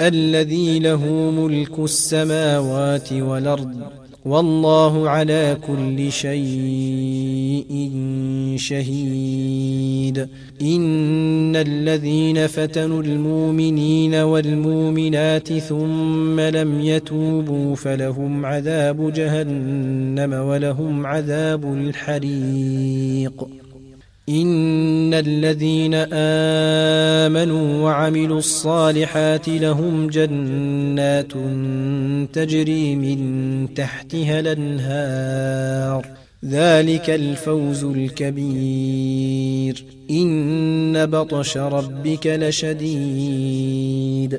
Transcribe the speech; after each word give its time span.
الذي 0.00 0.78
له 0.78 1.30
ملك 1.30 1.78
السماوات 1.78 3.12
والأرض 3.12 3.74
والله 4.24 5.08
على 5.10 5.56
كل 5.66 6.12
شيء 6.12 7.90
شهيد. 8.56 10.28
إن 10.62 11.56
الذين 11.56 12.46
فتنوا 12.46 13.02
المؤمنين 13.02 14.14
والمؤمنات 14.14 15.52
ثم 15.52 16.40
لم 16.40 16.80
يتوبوا 16.80 17.76
فلهم 17.76 18.46
عذاب 18.46 19.12
جهنم 19.12 20.32
ولهم 20.32 21.06
عذاب 21.06 21.64
الحريق. 21.74 23.46
إن 24.30 25.14
الذين 25.14 25.94
آمنوا 25.94 27.84
وعملوا 27.84 28.38
الصالحات 28.38 29.48
لهم 29.48 30.06
جنات 30.06 31.32
تجري 32.32 32.96
من 32.96 33.74
تحتها 33.74 34.40
الأنهار. 34.40 36.06
ذلك 36.44 37.10
الفوز 37.10 37.84
الكبير. 37.84 39.84
إن 40.10 41.06
بطش 41.06 41.56
ربك 41.56 42.26
لشديد. 42.26 44.38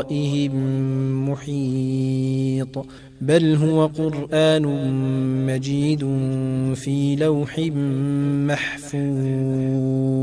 ورائهم 0.00 1.30
محيط 1.30 2.86
بل 3.20 3.56
هو 3.56 3.86
قرآن 3.86 4.62
مجيد 5.46 6.00
في 6.74 7.16
لوح 7.16 7.58
محفوظ. 8.48 10.19